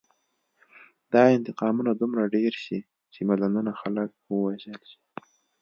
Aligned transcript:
دا 1.13 1.21
انتقامونه 1.37 1.91
دومره 2.01 2.31
ډېر 2.35 2.51
شي 2.63 2.79
چې 3.13 3.19
میلیونونه 3.29 3.71
خلک 3.81 4.09
ووژل 4.31 4.79
شي 4.89 4.99